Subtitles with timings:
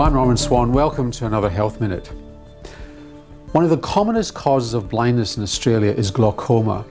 [0.00, 0.72] I'm Norman Swan.
[0.72, 2.06] Welcome to another Health Minute.
[3.52, 6.86] One of the commonest causes of blindness in Australia is glaucoma,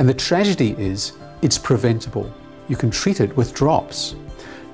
[0.00, 2.28] and the tragedy is it's preventable.
[2.66, 4.16] You can treat it with drops.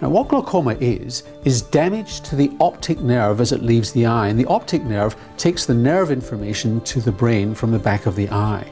[0.00, 4.29] Now, what glaucoma is, is damage to the optic nerve as it leaves the eye,
[4.29, 8.16] and the optic nerve takes the nerve information to the brain from the back of
[8.16, 8.66] the eye.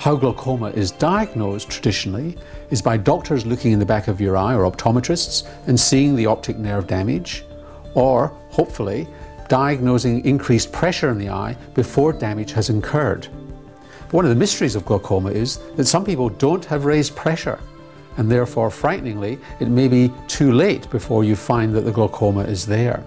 [0.00, 2.36] How glaucoma is diagnosed traditionally
[2.70, 6.26] is by doctors looking in the back of your eye, or optometrists, and seeing the
[6.26, 7.44] optic nerve damage,
[7.94, 9.06] or hopefully
[9.48, 13.26] diagnosing increased pressure in the eye before damage has occurred.
[14.12, 17.58] One of the mysteries of glaucoma is that some people don't have raised pressure
[18.16, 22.66] and therefore frighteningly it may be too late before you find that the glaucoma is
[22.66, 23.02] there.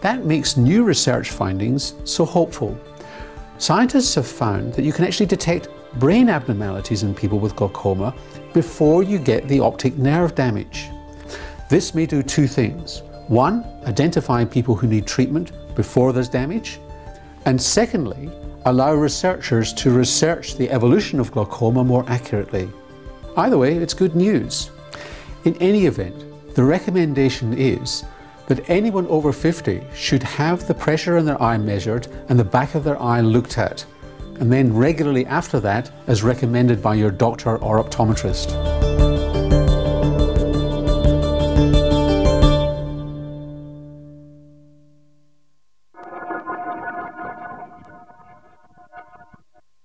[0.00, 2.78] That makes new research findings so hopeful.
[3.58, 8.14] Scientists have found that you can actually detect brain abnormalities in people with glaucoma
[8.52, 10.88] before you get the optic nerve damage.
[11.70, 13.02] This may do two things.
[13.28, 16.78] One, identifying people who need treatment before there's damage,
[17.46, 18.30] and secondly,
[18.66, 22.68] allow researchers to research the evolution of glaucoma more accurately.
[23.36, 24.70] Either way, it's good news.
[25.44, 28.04] In any event, the recommendation is
[28.46, 32.74] that anyone over 50 should have the pressure in their eye measured and the back
[32.74, 33.84] of their eye looked at,
[34.38, 38.73] and then regularly after that as recommended by your doctor or optometrist.